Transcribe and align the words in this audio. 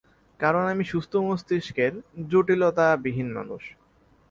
কারন 0.39 0.63
আপনি 0.67 0.85
সুস্থ 0.91 1.13
মস্তিষ্কের, 1.27 1.93
জটিলতা 2.29 2.87
বিহীন 3.03 3.29
মানুষ। 3.33 3.63